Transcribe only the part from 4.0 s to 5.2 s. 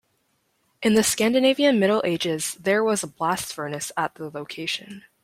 the location.